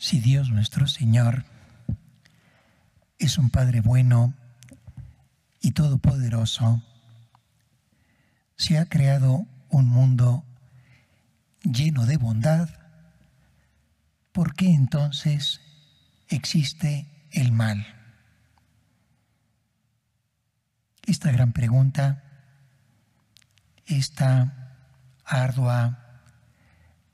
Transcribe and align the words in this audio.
Si 0.00 0.18
Dios 0.18 0.48
nuestro 0.48 0.86
Señor 0.86 1.44
es 3.18 3.36
un 3.36 3.50
Padre 3.50 3.82
bueno 3.82 4.32
y 5.60 5.72
todopoderoso, 5.72 6.82
se 8.56 8.78
ha 8.78 8.86
creado 8.86 9.46
un 9.68 9.90
mundo 9.90 10.42
lleno 11.64 12.06
de 12.06 12.16
bondad, 12.16 12.70
¿por 14.32 14.54
qué 14.54 14.72
entonces 14.72 15.60
existe 16.28 17.06
el 17.30 17.52
mal? 17.52 17.86
Esta 21.04 21.30
gran 21.30 21.52
pregunta, 21.52 22.24
esta 23.84 24.78
ardua 25.26 26.22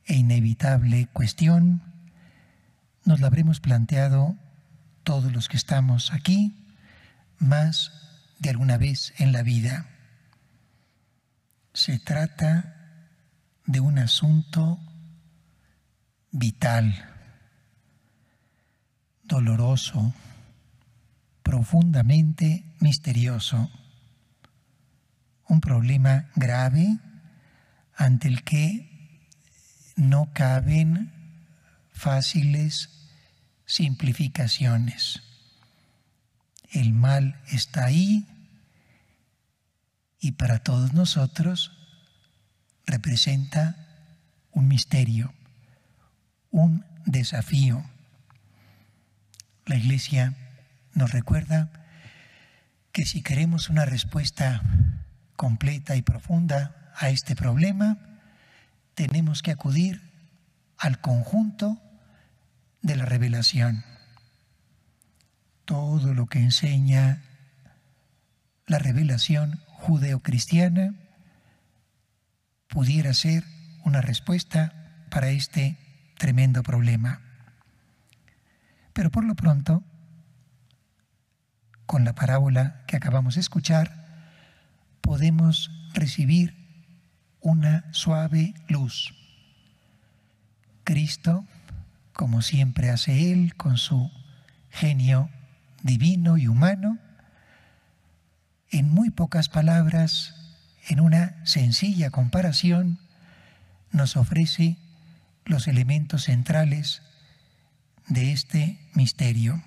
e 0.05 0.15
inevitable 0.15 1.09
cuestión, 1.13 1.86
nos 3.07 3.21
la 3.21 3.29
habremos 3.29 3.61
planteado 3.61 4.37
todos 5.05 5.33
los 5.33 5.49
que 5.49 5.57
estamos 5.57 6.13
aquí 6.13 6.75
más 7.39 7.93
de 8.41 8.51
alguna 8.51 8.77
vez 8.79 9.15
en 9.19 9.31
la 9.31 9.43
vida. 9.43 9.87
Se 11.73 12.01
trata 12.01 12.99
de 13.65 13.79
un 13.79 13.99
asunto 13.99 14.81
vital, 16.33 17.09
doloroso, 19.23 20.13
profundamente 21.45 22.65
misterioso, 22.81 23.71
un 25.47 25.61
problema 25.61 26.29
grave 26.35 26.99
ante 27.95 28.27
el 28.27 28.43
que 28.43 29.15
no 29.95 30.33
caben 30.33 31.13
fáciles 31.93 32.96
simplificaciones. 33.67 35.23
El 36.71 36.93
mal 36.93 37.41
está 37.49 37.85
ahí 37.85 38.27
y 40.21 40.33
para 40.33 40.61
todos 40.61 40.95
nosotros 40.95 41.73
representa 42.87 43.77
un 44.53 44.69
misterio, 44.69 45.35
un 46.51 46.85
desafío. 47.05 47.85
La 49.67 49.77
Iglesia 49.77 50.35
nos 50.95 51.13
recuerda 51.13 51.71
que 52.93 53.05
si 53.05 53.23
queremos 53.23 53.69
una 53.69 53.85
respuesta 53.85 54.63
completa 55.35 55.97
y 55.97 56.03
profunda 56.03 56.93
a 56.97 57.11
este 57.11 57.37
problema, 57.37 57.99
tenemos 58.95 59.43
que 59.43 59.51
acudir 59.51 60.01
al 60.79 61.01
conjunto 61.01 61.81
de 62.87 62.95
la 62.95 63.05
revelación. 63.05 63.85
Todo 65.65 66.15
lo 66.15 66.27
que 66.27 66.39
enseña 66.39 67.21
la 68.67 68.79
revelación 68.79 69.61
judeocristiana 69.67 70.95
pudiera 72.69 73.13
ser 73.13 73.43
una 73.85 74.03
respuesta 74.03 74.73
para 75.11 75.31
este 75.31 75.77
tremendo 76.17 76.63
problema. 76.63 77.21
Pero 78.93 79.11
por 79.11 79.25
lo 79.25 79.35
pronto, 79.35 79.83
con 81.87 82.05
la 82.05 82.15
parábola 82.15 82.85
que 82.87 82.97
acabamos 82.97 83.35
de 83.35 83.41
escuchar, 83.41 84.31
podemos 85.01 85.73
recibir 85.93 86.55
una 87.41 87.93
suave 87.93 88.55
luz. 88.69 89.13
Cristo, 90.85 91.45
como 92.17 92.41
siempre 92.41 92.89
hace 92.89 93.31
Él 93.31 93.55
con 93.57 93.77
su 93.77 94.11
genio 94.71 95.29
divino 95.83 96.39
y 96.39 96.49
humano, 96.49 96.99
en 98.71 98.89
muy 98.89 99.11
pocas 99.11 99.51
palabras 99.51 100.35
en 100.89 101.01
una 101.01 101.45
sencilla 101.45 102.11
comparación, 102.11 102.99
nos 103.93 104.17
ofrece 104.17 104.79
los 105.45 105.69
elementos 105.69 106.25
centrales 106.25 107.03
de 108.09 108.33
este 108.33 108.81
misterio. 108.95 109.63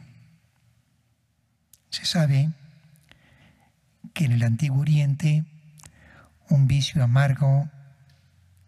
Se 1.91 2.05
sabe 2.05 2.49
que 4.13 4.25
en 4.25 4.31
el 4.31 4.41
Antiguo 4.41 4.81
Oriente 4.81 5.45
un 6.49 6.67
vicio 6.67 7.03
amargo 7.03 7.69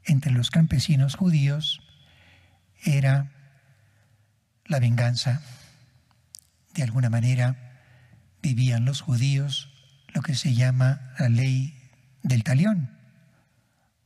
entre 0.05 0.31
los 0.31 0.51
campesinos 0.51 1.15
judíos 1.15 1.81
era 2.83 3.31
la 4.71 4.79
venganza. 4.79 5.41
De 6.73 6.81
alguna 6.81 7.09
manera 7.09 7.57
vivían 8.41 8.85
los 8.85 9.01
judíos 9.01 9.69
lo 10.13 10.21
que 10.21 10.33
se 10.33 10.53
llama 10.53 11.13
la 11.19 11.27
ley 11.27 11.77
del 12.23 12.43
talión, 12.43 12.97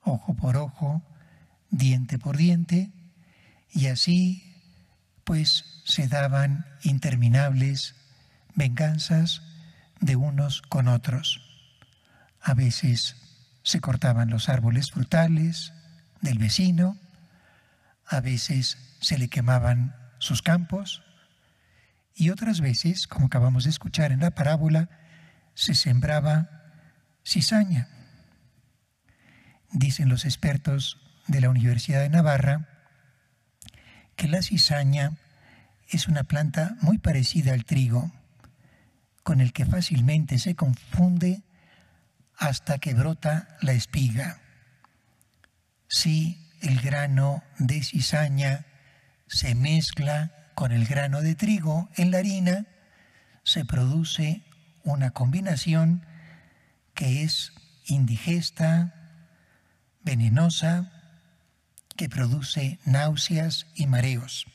ojo 0.01 0.33
por 0.33 0.57
ojo, 0.57 1.03
diente 1.69 2.17
por 2.17 2.35
diente, 2.35 2.91
y 3.71 3.87
así 3.87 4.63
pues 5.23 5.83
se 5.85 6.07
daban 6.07 6.65
interminables 6.81 7.95
venganzas 8.55 9.43
de 9.99 10.15
unos 10.15 10.63
con 10.63 10.87
otros. 10.87 11.41
A 12.41 12.55
veces 12.55 13.17
se 13.61 13.81
cortaban 13.81 14.31
los 14.31 14.49
árboles 14.49 14.89
frutales 14.91 15.73
del 16.21 16.39
vecino, 16.39 16.97
a 18.07 18.19
veces 18.19 18.77
se 18.99 19.19
le 19.19 19.27
quemaban 19.27 20.04
sus 20.25 20.41
campos 20.41 21.03
y 22.13 22.29
otras 22.29 22.61
veces, 22.61 23.07
como 23.07 23.27
acabamos 23.27 23.65
de 23.65 23.69
escuchar 23.69 24.11
en 24.11 24.21
la 24.21 24.31
parábola, 24.31 24.89
se 25.53 25.75
sembraba 25.75 26.49
cizaña 27.23 27.87
dicen 29.75 30.09
los 30.09 30.25
expertos 30.25 30.97
de 31.27 31.41
la 31.41 31.49
Universidad 31.49 32.01
de 32.01 32.09
Navarra, 32.09 32.69
que 34.15 34.27
la 34.27 34.41
cizaña 34.41 35.11
es 35.89 36.07
una 36.07 36.23
planta 36.23 36.77
muy 36.81 36.97
parecida 36.97 37.53
al 37.53 37.65
trigo, 37.65 38.11
con 39.23 39.41
el 39.41 39.53
que 39.53 39.65
fácilmente 39.65 40.39
se 40.39 40.55
confunde 40.55 41.43
hasta 42.37 42.79
que 42.79 42.93
brota 42.93 43.57
la 43.61 43.73
espiga. 43.73 44.39
Si 45.87 46.49
el 46.61 46.79
grano 46.79 47.43
de 47.59 47.83
cizaña 47.83 48.65
se 49.27 49.55
mezcla 49.55 50.31
con 50.55 50.71
el 50.71 50.85
grano 50.85 51.21
de 51.21 51.35
trigo 51.35 51.89
en 51.95 52.11
la 52.11 52.19
harina, 52.19 52.65
se 53.43 53.65
produce 53.65 54.43
una 54.83 55.11
combinación 55.11 56.05
que 56.93 57.23
es 57.23 57.53
indigesta, 57.85 58.93
venenosa 60.01 60.91
que 61.95 62.09
produce 62.09 62.79
náuseas 62.85 63.67
y 63.75 63.87
mareos. 63.87 64.45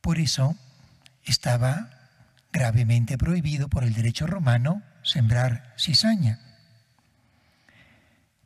Por 0.00 0.18
eso 0.18 0.56
estaba 1.24 1.90
gravemente 2.52 3.18
prohibido 3.18 3.68
por 3.68 3.84
el 3.84 3.94
derecho 3.94 4.26
romano 4.26 4.82
sembrar 5.02 5.74
cizaña. 5.78 6.40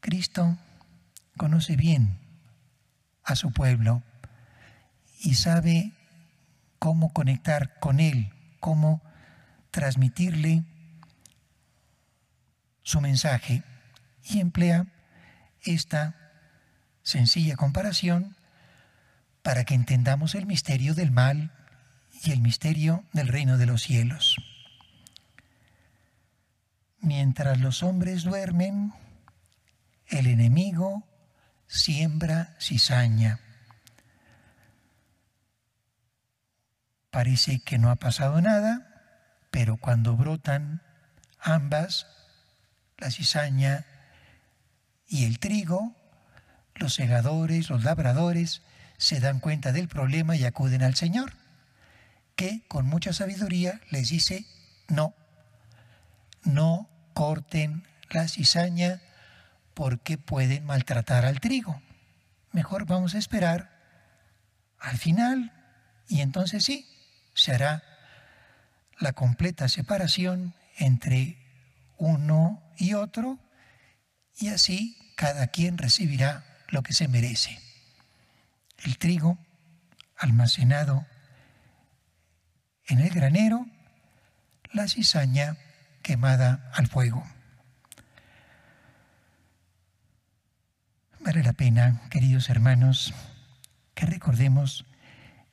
Cristo 0.01 0.57
conoce 1.37 1.77
bien 1.77 2.28
a 3.29 3.37
su 3.37 3.53
pueblo 3.53 4.03
y 5.21 5.35
sabe 5.35 5.93
cómo 6.79 7.13
conectar 7.13 7.79
con 7.79 8.01
él, 8.01 8.33
cómo 8.59 9.03
transmitirle 9.71 10.65
su 12.83 13.03
mensaje 13.03 13.63
y 14.25 14.41
emplea 14.41 14.87
esta 15.63 16.17
sencilla 17.03 17.57
comparación 17.57 18.35
para 19.43 19.65
que 19.65 19.75
entendamos 19.75 20.35
el 20.35 20.47
misterio 20.47 20.95
del 20.95 21.11
mal 21.11 21.53
y 22.25 22.31
el 22.33 22.41
misterio 22.41 23.05
del 23.13 23.29
reino 23.29 23.59
de 23.59 23.67
los 23.67 23.83
cielos. 23.83 24.37
Mientras 27.01 27.61
los 27.61 27.83
hombres 27.83 28.25
duermen, 28.25 28.95
el 30.07 30.27
enemigo 30.27 31.08
siembra 31.69 32.57
cizaña. 32.59 33.41
Parece 37.11 37.61
que 37.61 37.79
no 37.79 37.91
ha 37.91 37.97
pasado 37.97 38.41
nada, 38.41 39.47
pero 39.51 39.77
cuando 39.77 40.17
brotan 40.17 40.83
ambas, 41.39 42.07
la 42.97 43.11
cizaña 43.11 43.87
y 45.07 45.25
el 45.25 45.39
trigo, 45.39 45.95
los 46.75 46.95
segadores, 46.95 47.71
los 47.71 47.85
labradores, 47.85 48.63
se 48.99 49.21
dan 49.21 49.41
cuenta 49.41 49.73
del 49.73 49.89
problema 49.89 50.37
y 50.37 50.45
acuden 50.45 50.83
al 50.83 50.97
Señor, 50.97 51.33
que 52.35 52.65
con 52.69 52.87
mucha 52.87 53.13
sabiduría 53.13 53.81
les 53.91 54.09
dice, 54.11 54.45
no, 54.89 55.15
no 56.45 56.89
corten 57.15 57.87
la 58.11 58.29
cizaña 58.29 59.01
porque 59.79 60.19
pueden 60.19 60.65
maltratar 60.65 61.25
al 61.25 61.39
trigo. 61.39 61.81
Mejor 62.51 62.85
vamos 62.85 63.15
a 63.15 63.19
esperar 63.19 63.71
al 64.81 64.99
final, 64.99 65.53
y 66.09 66.21
entonces 66.21 66.65
sí, 66.65 66.85
se 67.33 67.55
hará 67.55 67.85
la 68.99 69.13
completa 69.13 69.69
separación 69.69 70.57
entre 70.79 71.39
uno 71.97 72.61
y 72.77 72.95
otro, 72.95 73.39
y 74.37 74.49
así 74.49 74.99
cada 75.15 75.47
quien 75.47 75.79
recibirá 75.79 76.45
lo 76.71 76.83
que 76.83 76.93
se 76.93 77.07
merece. 77.07 77.61
El 78.79 78.99
trigo 78.99 79.39
almacenado 80.17 81.07
en 82.89 82.99
el 82.99 83.11
granero, 83.11 83.65
la 84.73 84.89
cizaña 84.89 85.57
quemada 86.03 86.69
al 86.75 86.89
fuego. 86.89 87.25
Vale 91.29 91.43
la 91.43 91.53
pena, 91.53 92.01
queridos 92.09 92.49
hermanos, 92.49 93.13
que 93.95 94.07
recordemos 94.07 94.87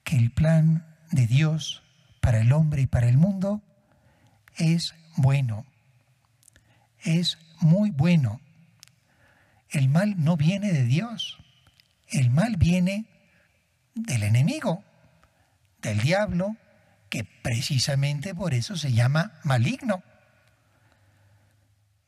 que 0.05 0.15
el 0.15 0.31
plan 0.31 0.87
de 1.11 1.27
Dios 1.27 1.83
para 2.21 2.39
el 2.39 2.53
hombre 2.53 2.83
y 2.83 2.87
para 2.87 3.09
el 3.09 3.17
mundo 3.17 3.61
es 4.55 4.95
bueno, 5.17 5.65
es 7.01 7.37
muy 7.59 7.91
bueno. 7.91 8.39
El 9.69 9.89
mal 9.89 10.15
no 10.17 10.37
viene 10.37 10.71
de 10.71 10.85
Dios, 10.85 11.39
el 12.07 12.29
mal 12.29 12.55
viene 12.55 13.03
del 13.95 14.23
enemigo, 14.23 14.81
del 15.81 15.99
diablo, 15.99 16.55
que 17.09 17.25
precisamente 17.25 18.33
por 18.33 18.53
eso 18.53 18.77
se 18.77 18.93
llama 18.93 19.33
maligno. 19.43 20.03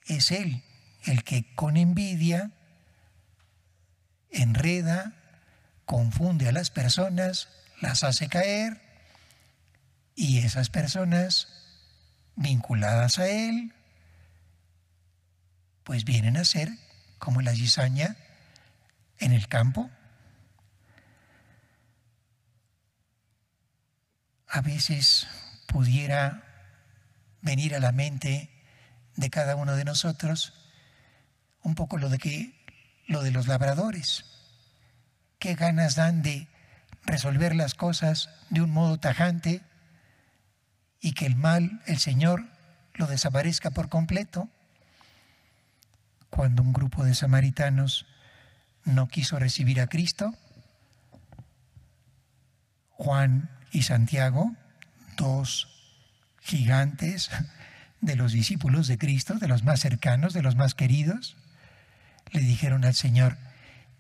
Es 0.06 0.32
él 0.32 0.64
el 1.04 1.26
que 1.26 1.54
con 1.56 1.76
envidia 1.76 2.54
enreda, 4.32 5.14
confunde 5.86 6.48
a 6.48 6.52
las 6.52 6.70
personas, 6.70 7.50
las 7.82 8.04
hace 8.04 8.28
caer 8.28 8.82
y 10.16 10.40
esas 10.40 10.70
personas 10.70 11.48
vinculadas 12.36 13.20
a 13.20 13.28
él, 13.28 13.74
pues 15.84 16.06
vienen 16.06 16.38
a 16.38 16.46
ser 16.46 16.70
como 17.20 17.42
la 17.42 17.54
cizaña 17.54 18.16
en 19.20 19.32
el 19.32 19.48
campo. 19.48 19.90
A 24.48 24.62
veces 24.62 25.28
pudiera 25.68 26.44
venir 27.42 27.76
a 27.76 27.80
la 27.80 27.92
mente 27.92 28.50
de 29.16 29.30
cada 29.30 29.56
uno 29.56 29.76
de 29.76 29.86
nosotros 29.86 30.54
un 31.64 31.76
poco 31.76 31.98
lo 31.98 32.10
de 32.10 32.18
que 32.18 32.57
lo 33.08 33.24
de 33.24 33.32
los 33.32 33.48
labradores. 33.48 34.26
Qué 35.40 35.56
ganas 35.56 35.96
dan 35.96 36.22
de 36.22 36.48
resolver 37.06 37.56
las 37.56 37.74
cosas 37.74 38.30
de 38.50 38.62
un 38.62 38.72
modo 38.72 39.00
tajante 39.00 39.62
y 41.00 41.14
que 41.14 41.26
el 41.26 41.36
mal, 41.36 41.82
el 41.86 42.00
Señor, 42.00 42.46
lo 42.94 43.08
desaparezca 43.08 43.72
por 43.72 43.90
completo. 43.90 44.50
Cuando 46.30 46.62
un 46.62 46.74
grupo 46.74 47.06
de 47.06 47.16
samaritanos 47.16 48.06
no 48.84 49.08
quiso 49.08 49.40
recibir 49.40 49.80
a 49.80 49.88
Cristo, 49.88 50.34
Juan 52.92 53.50
y 53.72 53.84
Santiago, 53.84 54.54
dos 55.16 55.70
gigantes 56.42 57.30
de 58.02 58.16
los 58.16 58.32
discípulos 58.32 58.88
de 58.88 58.98
Cristo, 58.98 59.36
de 59.36 59.48
los 59.48 59.64
más 59.64 59.80
cercanos, 59.80 60.34
de 60.34 60.42
los 60.42 60.56
más 60.56 60.74
queridos, 60.74 61.38
le 62.32 62.42
dijeron 62.42 62.86
al 62.86 62.96
Señor, 62.96 63.38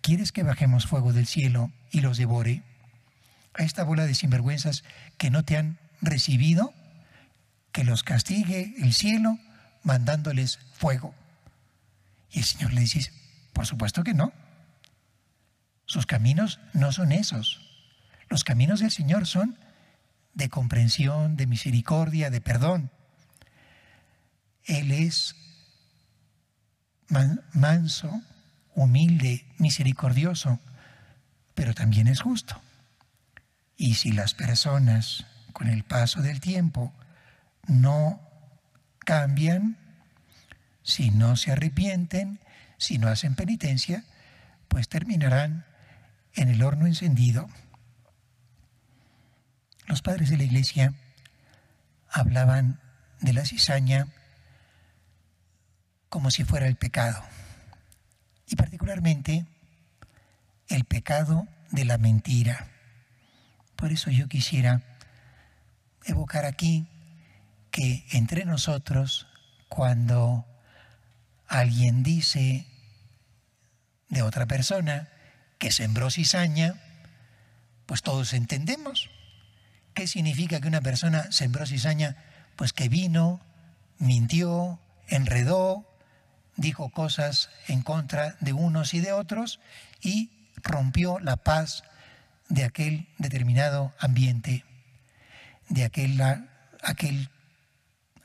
¿quieres 0.01 0.31
que 0.31 0.43
bajemos 0.43 0.87
fuego 0.87 1.13
del 1.13 1.27
cielo 1.27 1.71
y 1.91 2.01
los 2.01 2.17
devore? 2.17 2.63
A 3.53 3.63
esta 3.63 3.83
bola 3.83 4.05
de 4.05 4.15
sinvergüenzas 4.15 4.83
que 5.17 5.29
no 5.29 5.43
te 5.43 5.57
han 5.57 5.77
recibido, 6.01 6.73
que 7.71 7.83
los 7.83 8.03
castigue 8.03 8.73
el 8.79 8.93
cielo 8.93 9.37
mandándoles 9.83 10.59
fuego. 10.73 11.13
Y 12.31 12.39
el 12.39 12.45
Señor 12.45 12.73
le 12.73 12.81
dice, 12.81 13.11
por 13.53 13.65
supuesto 13.65 14.03
que 14.03 14.13
no. 14.13 14.33
Sus 15.85 16.05
caminos 16.05 16.59
no 16.73 16.91
son 16.91 17.11
esos. 17.11 17.61
Los 18.29 18.43
caminos 18.43 18.81
del 18.81 18.91
Señor 18.91 19.25
son 19.25 19.57
de 20.33 20.49
comprensión, 20.49 21.37
de 21.37 21.47
misericordia, 21.47 22.29
de 22.29 22.41
perdón. 22.41 22.91
Él 24.65 24.91
es 24.91 25.35
manso, 27.09 28.21
humilde, 28.75 29.45
misericordioso, 29.57 30.59
pero 31.55 31.73
también 31.73 32.07
es 32.07 32.21
justo. 32.21 32.61
Y 33.75 33.95
si 33.95 34.11
las 34.11 34.33
personas 34.33 35.25
con 35.53 35.67
el 35.67 35.83
paso 35.83 36.21
del 36.21 36.39
tiempo 36.39 36.93
no 37.67 38.21
cambian, 38.99 39.77
si 40.83 41.11
no 41.11 41.35
se 41.35 41.51
arrepienten, 41.51 42.39
si 42.77 42.97
no 42.97 43.07
hacen 43.07 43.35
penitencia, 43.35 44.03
pues 44.67 44.89
terminarán 44.89 45.65
en 46.33 46.49
el 46.49 46.61
horno 46.63 46.85
encendido. 46.85 47.49
Los 49.87 50.01
padres 50.01 50.29
de 50.29 50.37
la 50.37 50.43
iglesia 50.43 50.93
hablaban 52.09 52.79
de 53.21 53.33
la 53.33 53.45
cizaña 53.45 54.07
como 56.09 56.31
si 56.31 56.43
fuera 56.43 56.67
el 56.67 56.75
pecado. 56.75 57.23
Y 58.47 58.55
particularmente 58.55 59.45
el 60.67 60.85
pecado 60.85 61.47
de 61.71 61.85
la 61.85 61.97
mentira. 61.97 62.67
Por 63.75 63.91
eso 63.91 64.09
yo 64.09 64.27
quisiera 64.27 64.81
evocar 66.05 66.45
aquí 66.45 66.87
que 67.71 68.05
entre 68.11 68.45
nosotros, 68.45 69.27
cuando 69.69 70.45
alguien 71.47 72.03
dice 72.03 72.65
de 74.09 74.21
otra 74.21 74.45
persona 74.45 75.09
que 75.59 75.71
sembró 75.71 76.09
cizaña, 76.09 76.75
pues 77.85 78.01
todos 78.01 78.33
entendemos. 78.33 79.09
¿Qué 79.93 80.07
significa 80.07 80.59
que 80.61 80.67
una 80.67 80.81
persona 80.81 81.31
sembró 81.31 81.65
cizaña? 81.65 82.15
Pues 82.55 82.73
que 82.73 82.89
vino, 82.89 83.41
mintió, 83.97 84.79
enredó, 85.07 85.96
dijo 86.57 86.89
cosas 86.89 87.49
en 87.67 87.81
contra 87.81 88.35
de 88.41 88.53
unos 88.53 88.93
y 88.93 88.99
de 88.99 89.13
otros 89.13 89.59
y 90.01 90.31
rompió 90.57 91.19
la 91.19 91.37
paz 91.37 91.83
de 92.49 92.63
aquel 92.63 93.07
determinado 93.17 93.93
ambiente, 93.99 94.65
de 95.69 95.85
aquel, 95.85 96.19
aquel, 96.83 97.29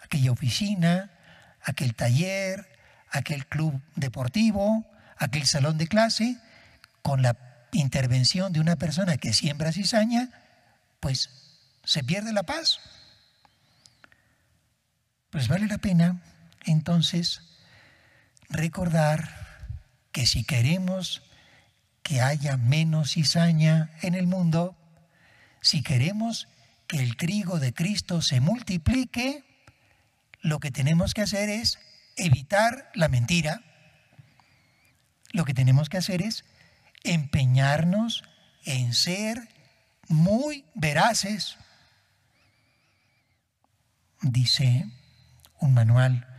aquella 0.03 0.33
oficina, 0.33 1.11
aquel 1.63 1.95
taller, 1.95 2.67
aquel 3.11 3.47
club 3.47 3.81
deportivo, 3.95 4.87
aquel 5.19 5.47
salón 5.47 5.79
de 5.79 5.87
clase, 5.87 6.39
con 7.03 7.23
la 7.23 7.37
intervención 7.73 8.53
de 8.53 8.61
una 8.61 8.77
persona 8.77 9.17
que 9.19 9.33
siembra 9.33 9.73
cizaña, 9.73 10.31
pues 11.01 11.31
se 11.85 12.03
pierde 12.03 12.33
la 12.33 12.45
paz. 12.45 12.81
Pues 15.31 15.49
vale 15.49 15.67
la 15.67 15.79
pena 15.79 16.21
entonces 16.65 17.43
recordar 18.53 19.43
que 20.13 20.27
si 20.27 20.45
queremos 20.45 21.23
que 22.03 22.21
haya 22.21 22.57
menos 22.57 23.13
cizaña 23.13 23.91
en 24.03 24.15
el 24.15 24.27
mundo, 24.27 24.77
si 25.61 25.83
queremos 25.83 26.49
que 26.87 26.99
el 26.99 27.17
trigo 27.17 27.59
de 27.59 27.73
Cristo 27.73 28.21
se 28.21 28.41
multiplique, 28.41 29.45
lo 30.41 30.59
que 30.61 30.71
tenemos 30.71 31.15
que 31.15 31.23
hacer 31.23 31.49
es 31.49 31.79
evitar 32.17 32.91
la 32.95 33.09
mentira. 33.09 33.63
Lo 35.31 35.45
que 35.45 35.55
tenemos 35.55 35.89
que 35.89 35.99
hacer 35.99 36.21
es 36.21 36.45
empeñarnos 37.05 38.25
en 38.65 38.93
ser 38.93 39.49
muy 40.09 40.65
veraces. 40.75 41.57
Dice 44.21 44.87
un 45.59 45.75
manual 45.75 46.32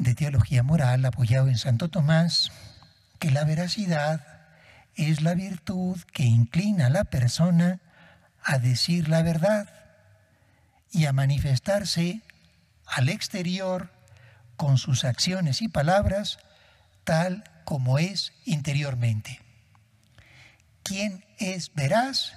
de 0.00 0.14
teología 0.14 0.62
moral 0.62 1.04
apoyado 1.04 1.48
en 1.48 1.58
Santo 1.58 1.88
Tomás, 1.88 2.50
que 3.18 3.30
la 3.30 3.44
veracidad 3.44 4.26
es 4.96 5.20
la 5.20 5.34
virtud 5.34 6.00
que 6.12 6.24
inclina 6.24 6.86
a 6.86 6.90
la 6.90 7.04
persona 7.04 7.80
a 8.42 8.58
decir 8.58 9.08
la 9.08 9.22
verdad 9.22 9.68
y 10.90 11.04
a 11.04 11.12
manifestarse 11.12 12.22
al 12.86 13.10
exterior 13.10 13.90
con 14.56 14.78
sus 14.78 15.04
acciones 15.04 15.60
y 15.60 15.68
palabras 15.68 16.38
tal 17.04 17.44
como 17.64 17.98
es 17.98 18.32
interiormente. 18.46 19.40
¿Quién 20.82 21.24
es 21.38 21.74
veraz? 21.74 22.32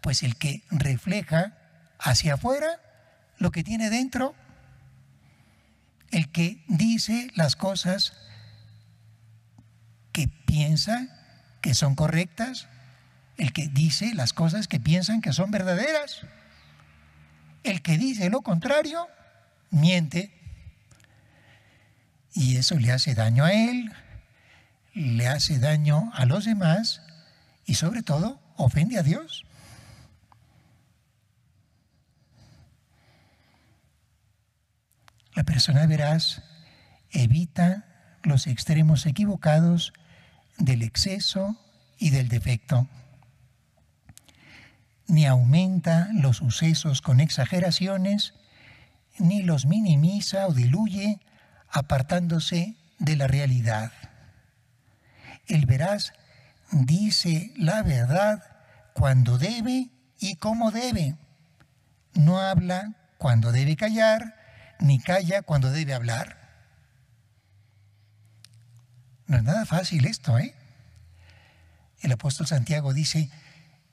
Pues 0.00 0.24
el 0.24 0.36
que 0.36 0.64
refleja 0.70 1.56
hacia 1.98 2.34
afuera 2.34 2.80
lo 3.38 3.52
que 3.52 3.62
tiene 3.62 3.90
dentro 3.90 4.34
el 6.16 6.30
que 6.30 6.64
dice 6.66 7.30
las 7.34 7.56
cosas 7.56 8.14
que 10.12 10.28
piensa 10.46 11.08
que 11.60 11.74
son 11.74 11.94
correctas, 11.94 12.68
el 13.36 13.52
que 13.52 13.68
dice 13.68 14.14
las 14.14 14.32
cosas 14.32 14.66
que 14.66 14.80
piensan 14.80 15.20
que 15.20 15.34
son 15.34 15.50
verdaderas. 15.50 16.22
El 17.64 17.82
que 17.82 17.98
dice 17.98 18.30
lo 18.30 18.40
contrario, 18.40 19.06
miente. 19.68 20.32
Y 22.32 22.56
eso 22.56 22.76
le 22.76 22.92
hace 22.92 23.14
daño 23.14 23.44
a 23.44 23.52
él, 23.52 23.92
le 24.94 25.28
hace 25.28 25.58
daño 25.58 26.10
a 26.14 26.24
los 26.24 26.46
demás 26.46 27.02
y 27.66 27.74
sobre 27.74 28.02
todo 28.02 28.40
ofende 28.56 28.98
a 28.98 29.02
Dios. 29.02 29.44
Persona 35.46 35.86
veraz 35.86 36.42
evita 37.10 37.86
los 38.22 38.46
extremos 38.46 39.06
equivocados 39.06 39.94
del 40.58 40.82
exceso 40.82 41.56
y 41.98 42.10
del 42.10 42.28
defecto, 42.28 42.86
ni 45.06 45.24
aumenta 45.24 46.08
los 46.12 46.38
sucesos 46.38 47.00
con 47.00 47.20
exageraciones, 47.20 48.34
ni 49.18 49.42
los 49.42 49.64
minimiza 49.64 50.46
o 50.46 50.52
diluye 50.52 51.20
apartándose 51.70 52.76
de 52.98 53.16
la 53.16 53.26
realidad. 53.26 53.92
El 55.46 55.64
veraz 55.64 56.12
dice 56.70 57.52
la 57.56 57.82
verdad 57.82 58.42
cuando 58.92 59.38
debe 59.38 59.90
y 60.18 60.36
como 60.36 60.70
debe. 60.70 61.16
No 62.14 62.40
habla 62.40 62.94
cuando 63.18 63.52
debe 63.52 63.76
callar, 63.76 64.34
ni 64.78 65.00
calla 65.00 65.42
cuando 65.42 65.70
debe 65.70 65.94
hablar. 65.94 66.46
No 69.26 69.36
es 69.36 69.42
nada 69.42 69.66
fácil 69.66 70.06
esto, 70.06 70.38
¿eh? 70.38 70.54
El 72.00 72.12
apóstol 72.12 72.46
Santiago 72.46 72.92
dice, 72.92 73.30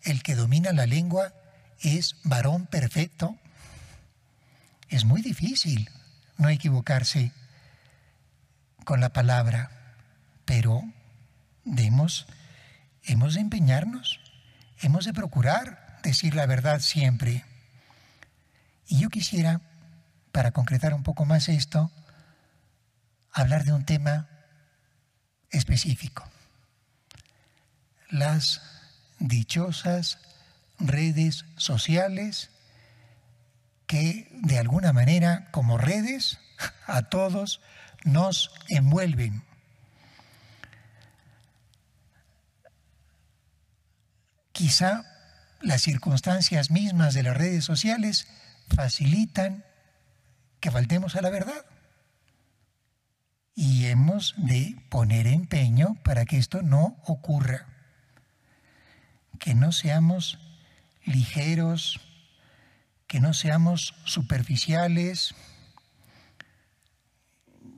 el 0.04 0.22
que 0.22 0.36
domina 0.36 0.74
la 0.74 0.86
lengua 0.86 1.34
es 1.80 2.16
varón 2.24 2.68
perfecto. 2.68 3.38
Es 4.90 5.06
muy 5.06 5.22
difícil 5.22 5.90
no 6.38 6.50
equivocarse 6.50 7.32
con 8.84 9.00
la 9.00 9.14
palabra, 9.14 9.96
pero 10.46 10.84
debemos, 11.64 12.28
hemos 13.04 13.34
de 13.36 13.42
empeñarnos, 13.42 14.20
hemos 14.82 15.06
de 15.06 15.14
procurar 15.14 16.00
decir 16.04 16.36
la 16.36 16.46
verdad 16.46 16.80
siempre. 16.82 17.46
Y 18.88 19.00
yo 19.00 19.10
quisiera, 19.10 19.62
para 20.34 20.52
concretar 20.52 20.96
un 20.96 21.04
poco 21.04 21.26
más 21.26 21.48
esto, 21.48 21.92
hablar 23.32 23.64
de 23.66 23.72
un 23.72 23.86
tema 23.86 24.28
específico. 25.52 26.28
Las 28.10 28.62
dichosas 29.20 30.18
redes 30.80 31.46
sociales 31.56 32.50
que 33.86 34.28
de 34.42 34.58
alguna 34.58 34.92
manera 34.92 35.52
como 35.52 35.78
redes 35.78 36.40
a 36.88 37.04
todos 37.04 37.62
nos 38.04 38.50
envuelven. 38.70 39.44
Quizá 44.52 45.04
las 45.62 45.84
circunstancias 45.84 46.72
mismas 46.72 47.14
de 47.14 47.22
las 47.22 47.38
redes 47.38 47.64
sociales 47.64 48.28
facilitan 48.76 49.64
que 50.64 50.72
faltemos 50.72 51.18
a 51.18 51.22
la 51.22 51.30
verdad. 51.30 51.66
Y 53.54 53.88
hemos 53.88 54.34
de 54.38 54.78
poner 54.88 55.28
empeño 55.28 55.98
para 56.06 56.24
que 56.24 56.38
esto 56.38 56.62
no 56.62 56.96
ocurra. 57.04 57.66
Que 59.40 59.56
no 59.56 59.74
seamos 59.74 60.40
ligeros, 61.04 62.00
que 63.08 63.20
no 63.20 63.34
seamos 63.34 63.94
superficiales, 64.06 65.36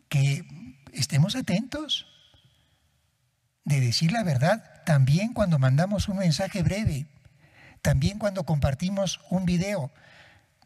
que 0.07 0.45
estemos 0.93 1.35
atentos 1.35 2.05
de 3.63 3.79
decir 3.79 4.11
la 4.11 4.21
verdad 4.21 4.83
también 4.85 5.33
cuando 5.33 5.57
mandamos 5.57 6.07
un 6.07 6.17
mensaje 6.17 6.61
breve, 6.61 7.07
también 7.81 8.19
cuando 8.19 8.43
compartimos 8.43 9.21
un 9.31 9.45
video. 9.45 9.91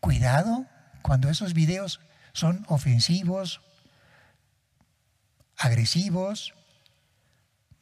Cuidado 0.02 0.66
cuando 1.02 1.30
esos 1.30 1.54
videos 1.54 2.02
son 2.34 2.66
ofensivos, 2.68 3.62
agresivos, 5.58 6.54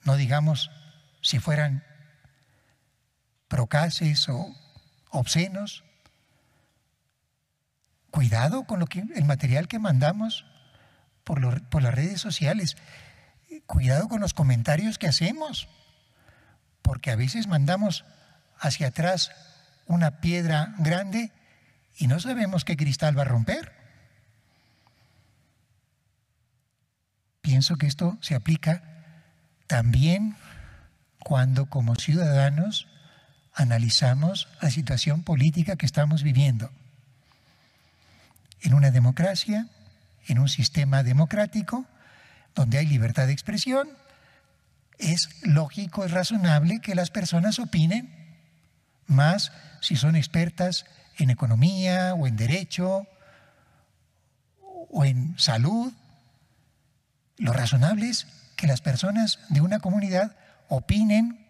no 0.03 0.15
digamos 0.15 0.71
si 1.21 1.39
fueran 1.39 1.83
procaces 3.47 4.27
o 4.29 4.55
obscenos. 5.09 5.83
Cuidado 8.11 8.63
con 8.63 8.79
lo 8.79 8.87
que, 8.87 9.03
el 9.15 9.25
material 9.25 9.67
que 9.67 9.79
mandamos 9.79 10.45
por, 11.23 11.69
por 11.69 11.83
las 11.83 11.93
redes 11.93 12.21
sociales. 12.21 12.77
Cuidado 13.65 14.07
con 14.07 14.21
los 14.21 14.33
comentarios 14.33 14.97
que 14.97 15.07
hacemos, 15.07 15.67
porque 16.81 17.11
a 17.11 17.15
veces 17.15 17.47
mandamos 17.47 18.05
hacia 18.59 18.87
atrás 18.87 19.31
una 19.85 20.19
piedra 20.19 20.73
grande 20.79 21.31
y 21.97 22.07
no 22.07 22.19
sabemos 22.19 22.65
qué 22.65 22.77
cristal 22.77 23.17
va 23.17 23.23
a 23.23 23.25
romper. 23.25 23.76
Pienso 27.47 27.77
que 27.77 27.87
esto 27.87 28.17
se 28.19 28.35
aplica 28.35 28.83
también 29.67 30.35
cuando 31.19 31.67
como 31.67 31.95
ciudadanos 31.95 32.89
analizamos 33.53 34.49
la 34.61 34.69
situación 34.69 35.23
política 35.23 35.77
que 35.77 35.85
estamos 35.85 36.23
viviendo. 36.23 36.69
En 38.63 38.73
una 38.73 38.91
democracia 38.91 39.65
en 40.27 40.39
un 40.39 40.49
sistema 40.49 41.03
democrático 41.03 41.85
donde 42.53 42.79
hay 42.79 42.85
libertad 42.85 43.27
de 43.27 43.31
expresión, 43.31 43.87
es 44.97 45.29
lógico, 45.41 46.03
es 46.03 46.11
razonable 46.11 46.81
que 46.81 46.95
las 46.95 47.11
personas 47.11 47.59
opinen, 47.59 48.13
más 49.05 49.53
si 49.79 49.95
son 49.95 50.17
expertas 50.17 50.85
en 51.17 51.29
economía 51.29 52.13
o 52.13 52.27
en 52.27 52.35
derecho 52.35 53.07
o 54.91 55.05
en 55.05 55.39
salud. 55.39 55.93
Lo 57.37 57.53
razonable 57.53 58.09
es 58.09 58.27
que 58.55 58.67
las 58.67 58.81
personas 58.81 59.39
de 59.49 59.61
una 59.61 59.79
comunidad 59.79 60.35
opinen 60.67 61.47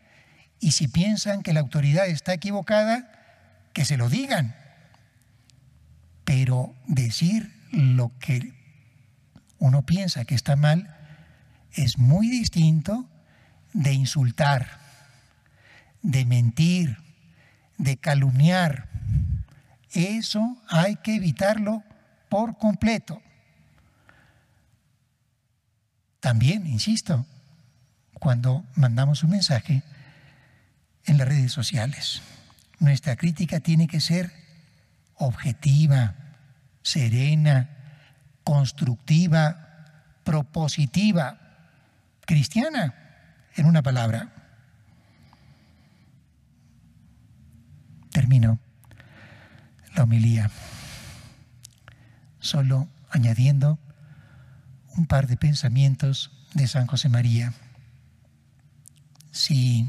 y 0.60 0.72
si 0.72 0.88
piensan 0.88 1.44
que 1.44 1.54
la 1.54 1.62
autoridad 1.62 2.08
está 2.08 2.34
equivocada, 2.34 3.12
que 3.74 3.86
se 3.86 3.98
lo 3.98 4.10
digan. 4.10 4.56
Pero 6.26 6.76
decir 6.88 7.54
lo 7.72 8.12
que 8.20 8.54
uno 9.60 9.86
piensa 9.86 10.26
que 10.26 10.36
está 10.36 10.56
mal, 10.56 10.94
es 11.74 11.98
muy 11.98 12.28
distinto 12.30 13.08
de 13.74 13.94
insultar, 13.94 14.80
de 16.02 16.26
mentir, 16.26 16.98
de 17.78 17.98
calumniar. 17.98 18.88
Eso 19.92 20.58
hay 20.68 20.96
que 20.98 21.16
evitarlo 21.16 21.84
por 22.30 22.58
completo. 22.58 23.22
También, 26.20 26.66
insisto, 26.68 27.26
cuando 28.14 28.66
mandamos 28.76 29.24
un 29.24 29.32
mensaje 29.32 29.84
en 31.06 31.18
las 31.18 31.28
redes 31.28 31.52
sociales, 31.52 32.22
nuestra 32.80 33.16
crítica 33.16 33.60
tiene 33.60 33.88
que 33.88 34.00
ser 34.00 34.32
objetiva, 35.16 36.16
serena, 36.82 37.70
constructiva, 38.44 40.22
propositiva, 40.24 41.40
cristiana, 42.26 42.94
en 43.56 43.66
una 43.66 43.82
palabra. 43.82 44.30
Termino 48.12 48.60
la 49.96 50.04
homilía 50.04 50.50
solo 52.40 52.88
añadiendo 53.10 53.80
un 54.98 55.06
par 55.06 55.28
de 55.28 55.38
pensamientos 55.38 56.32
de 56.56 56.68
San 56.68 56.88
José 56.88 57.08
María. 57.08 57.54
Si 59.32 59.88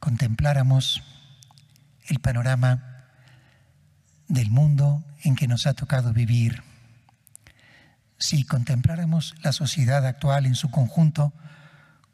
contempláramos 0.00 1.02
el 2.08 2.18
panorama 2.18 3.06
del 4.26 4.50
mundo 4.50 5.04
en 5.22 5.36
que 5.36 5.46
nos 5.46 5.66
ha 5.66 5.74
tocado 5.74 6.12
vivir, 6.12 6.64
si 8.18 8.44
contempláramos 8.44 9.34
la 9.42 9.52
sociedad 9.52 10.04
actual 10.04 10.46
en 10.46 10.56
su 10.56 10.70
conjunto 10.70 11.32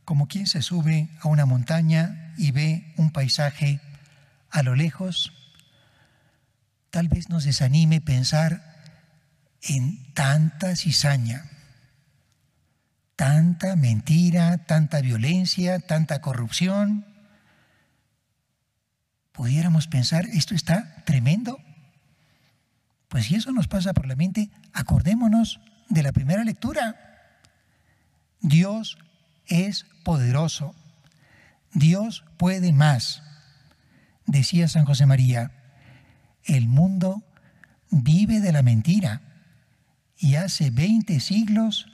como 0.05 0.29
quien 0.29 0.47
se 0.47 0.63
sube 0.63 1.09
a 1.21 1.29
una 1.29 1.47
montaña 1.47 2.35
y 2.37 2.53
ve 2.53 2.93
un 2.97 3.11
paisaje 3.11 3.81
a 4.51 4.63
lo 4.63 4.77
lejos, 4.77 5.33
tal 6.91 7.09
vez 7.09 7.29
nos 7.31 7.45
desanime 7.45 8.01
pensar 8.01 8.76
en 9.63 10.13
tanta 10.15 10.77
cizaña, 10.77 11.51
tanta 13.17 13.77
mentira, 13.77 14.59
tanta 14.67 15.01
violencia, 15.01 15.81
tanta 15.81 16.21
corrupción, 16.21 17.07
pudiéramos 19.33 19.87
pensar, 19.87 20.27
esto 20.27 20.55
está 20.55 21.03
tremendo. 21.05 21.59
Pues 23.09 23.27
si 23.27 23.35
eso 23.35 23.53
nos 23.53 23.69
pasa 23.69 23.93
por 23.93 24.07
la 24.07 24.17
mente, 24.17 24.51
acordémonos 24.73 25.61
de 25.89 26.03
la 26.03 26.13
primera 26.13 26.45
lectura. 26.45 26.97
Dios 28.41 28.99
es 29.47 29.87
poderoso. 30.05 30.75
Dios 31.73 32.25
puede 32.39 32.73
más. 32.73 33.23
Decía 34.27 34.69
San 34.69 34.85
José 34.85 35.07
María, 35.07 35.53
el 36.45 36.67
mundo 36.69 37.23
vive 37.91 38.41
de 38.41 38.53
la 38.53 38.63
mentira 38.63 39.21
y 40.19 40.37
hace 40.37 40.71
20 40.71 41.21
siglos 41.21 41.87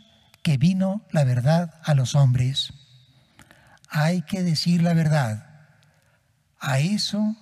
que 0.42 0.56
vino 0.56 1.02
la 1.10 1.24
verdad 1.24 1.80
a 1.84 1.94
los 1.94 2.14
hombres. 2.14 2.72
Hay 3.88 4.22
que 4.22 4.42
decir 4.42 4.82
la 4.82 4.94
verdad. 4.94 5.46
A 6.58 6.78
eso 6.78 7.36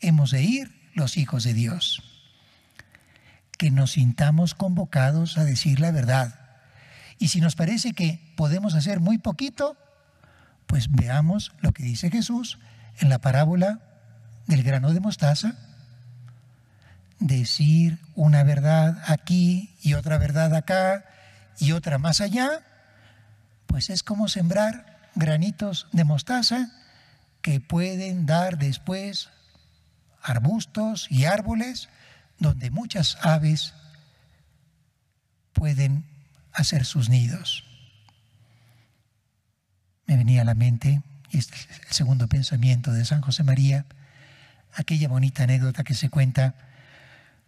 hemos 0.00 0.30
de 0.30 0.42
ir 0.42 0.90
los 0.94 1.16
hijos 1.16 1.44
de 1.44 1.54
Dios. 1.54 2.02
Que 3.58 3.70
nos 3.70 3.92
sintamos 3.92 4.54
convocados 4.54 5.38
a 5.38 5.44
decir 5.44 5.80
la 5.80 5.90
verdad. 5.90 6.40
Y 7.18 7.28
si 7.28 7.40
nos 7.40 7.54
parece 7.54 7.92
que 7.92 8.32
podemos 8.36 8.74
hacer 8.74 9.00
muy 9.00 9.18
poquito, 9.18 9.76
pues 10.66 10.90
veamos 10.90 11.52
lo 11.60 11.72
que 11.72 11.82
dice 11.82 12.10
Jesús 12.10 12.58
en 12.98 13.08
la 13.08 13.20
parábola 13.20 13.80
del 14.46 14.62
grano 14.62 14.92
de 14.92 15.00
mostaza. 15.00 15.56
Decir 17.18 17.98
una 18.14 18.42
verdad 18.42 19.02
aquí 19.06 19.76
y 19.80 19.94
otra 19.94 20.18
verdad 20.18 20.54
acá 20.54 21.04
y 21.58 21.72
otra 21.72 21.98
más 21.98 22.20
allá, 22.20 22.60
pues 23.66 23.90
es 23.90 24.02
como 24.02 24.28
sembrar 24.28 25.10
granitos 25.14 25.86
de 25.92 26.04
mostaza 26.04 26.70
que 27.40 27.60
pueden 27.60 28.26
dar 28.26 28.58
después 28.58 29.30
arbustos 30.22 31.06
y 31.10 31.24
árboles 31.26 31.88
donde 32.38 32.70
muchas 32.70 33.18
aves 33.22 33.74
pueden 35.52 36.04
hacer 36.52 36.84
sus 36.84 37.08
nidos. 37.08 37.64
Me 40.06 40.16
venía 40.16 40.42
a 40.42 40.44
la 40.44 40.54
mente, 40.54 41.02
y 41.30 41.38
este 41.38 41.56
es 41.56 41.68
el 41.86 41.92
segundo 41.92 42.28
pensamiento 42.28 42.92
de 42.92 43.04
San 43.04 43.22
José 43.22 43.42
María, 43.44 43.86
aquella 44.74 45.08
bonita 45.08 45.44
anécdota 45.44 45.84
que 45.84 45.94
se 45.94 46.10
cuenta 46.10 46.54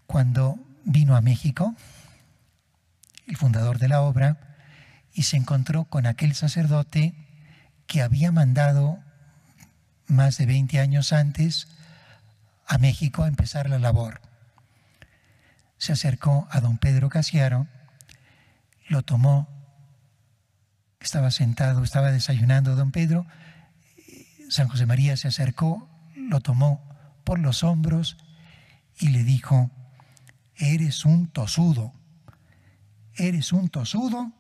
cuando 0.07 0.59
vino 0.85 1.17
a 1.17 1.21
México 1.21 1.75
el 3.27 3.37
fundador 3.37 3.79
de 3.79 3.89
la 3.89 4.03
obra, 4.03 4.39
y 5.13 5.23
se 5.25 5.37
encontró 5.37 5.85
con 5.85 6.07
aquel 6.07 6.35
sacerdote 6.35 7.15
que 7.87 8.03
había 8.03 8.31
mandado 8.33 8.99
más 10.07 10.37
de 10.37 10.47
20 10.47 10.79
años 10.79 11.13
antes 11.13 11.69
a 12.67 12.79
México 12.79 13.23
a 13.23 13.29
empezar 13.29 13.71
la 13.71 13.79
labor. 13.79 14.21
Se 15.79 15.93
acercó 15.93 16.47
a 16.51 16.61
don 16.61 16.79
Pedro 16.79 17.09
Casiaro, 17.09 17.67
lo 18.89 19.03
tomó, 19.03 19.49
estaba 21.01 21.31
sentado, 21.31 21.83
estaba 21.83 22.13
desayunando 22.13 22.77
don 22.77 22.93
Pedro, 22.93 23.27
San 24.49 24.69
José 24.69 24.87
María 24.87 25.17
se 25.17 25.29
acercó, 25.29 25.89
lo 26.15 26.41
tomó 26.41 26.87
por 27.25 27.39
los 27.39 27.65
hombros 27.65 28.17
y 28.99 29.09
le 29.09 29.25
dijo, 29.25 29.71
eres 30.59 31.05
un 31.05 31.29
tosudo 31.29 31.93
eres 33.17 33.53
un 33.53 33.69
tosudo, 33.69 34.33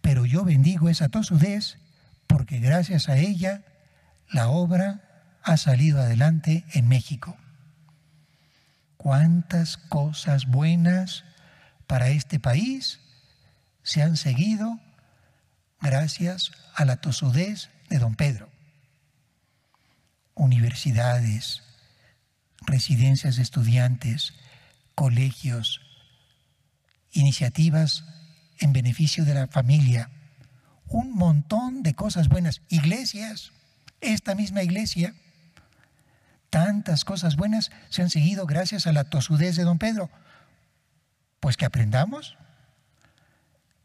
pero 0.00 0.24
yo 0.24 0.44
bendigo 0.44 0.88
esa 0.88 1.08
tosudez 1.08 1.78
porque 2.26 2.58
gracias 2.58 3.08
a 3.08 3.18
ella 3.18 3.62
la 4.30 4.48
obra 4.48 5.38
ha 5.42 5.56
salido 5.56 6.00
adelante 6.00 6.64
en 6.72 6.88
México. 6.88 7.36
Cuántas 8.96 9.76
cosas 9.76 10.46
buenas 10.46 11.24
para 11.86 12.08
este 12.08 12.40
país 12.40 13.00
se 13.82 14.02
han 14.02 14.16
seguido 14.16 14.80
gracias 15.80 16.52
a 16.74 16.84
la 16.84 16.96
tosudez 16.96 17.68
de 17.90 17.98
don 17.98 18.14
Pedro. 18.14 18.48
Universidades, 20.34 21.62
residencias 22.66 23.36
de 23.36 23.42
estudiantes, 23.42 24.34
colegios, 24.94 25.80
iniciativas 27.12 28.04
en 28.58 28.72
beneficio 28.72 29.24
de 29.24 29.34
la 29.34 29.46
familia, 29.46 30.10
un 30.88 31.14
montón 31.14 31.82
de 31.82 31.94
cosas 31.94 32.28
buenas, 32.28 32.62
iglesias, 32.68 33.52
esta 34.00 34.34
misma 34.34 34.62
iglesia, 34.62 35.14
tantas 36.50 37.04
cosas 37.04 37.36
buenas 37.36 37.70
se 37.88 38.02
han 38.02 38.10
seguido 38.10 38.46
gracias 38.46 38.86
a 38.86 38.92
la 38.92 39.04
tosudez 39.04 39.56
de 39.56 39.64
don 39.64 39.78
Pedro. 39.78 40.10
Pues 41.40 41.56
que 41.56 41.64
aprendamos 41.64 42.36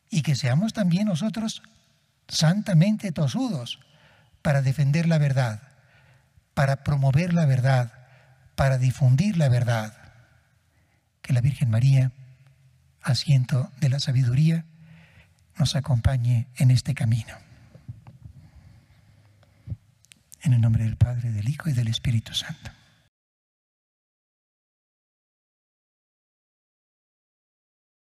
y 0.09 0.21
que 0.21 0.35
seamos 0.35 0.73
también 0.73 1.07
nosotros 1.07 1.61
santamente 2.27 3.11
tosudos 3.11 3.79
para 4.41 4.61
defender 4.61 5.07
la 5.07 5.17
verdad, 5.17 5.61
para 6.53 6.83
promover 6.83 7.33
la 7.33 7.45
verdad, 7.45 7.91
para 8.55 8.77
difundir 8.77 9.37
la 9.37 9.49
verdad. 9.49 9.98
Que 11.29 11.33
la 11.33 11.41
Virgen 11.41 11.69
María 11.69 12.11
asiento 13.03 13.71
de 13.79 13.89
la 13.89 13.99
sabiduría, 13.99 14.65
nos 15.59 15.75
acompañe 15.75 16.47
en 16.57 16.71
este 16.71 16.95
camino. 16.95 17.35
En 20.41 20.53
el 20.53 20.61
nombre 20.61 20.85
del 20.85 20.95
Padre, 20.95 21.31
del 21.31 21.47
Hijo 21.47 21.69
y 21.69 21.73
del 21.73 21.87
Espíritu 21.87 22.33
Santo. 22.33 22.71